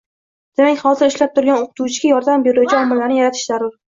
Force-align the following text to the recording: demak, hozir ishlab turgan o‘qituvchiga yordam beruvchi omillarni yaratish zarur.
demak, 0.61 0.79
hozir 0.85 1.11
ishlab 1.11 1.35
turgan 1.35 1.59
o‘qituvchiga 1.65 2.11
yordam 2.13 2.47
beruvchi 2.47 2.79
omillarni 2.79 3.21
yaratish 3.21 3.47
zarur. 3.53 3.79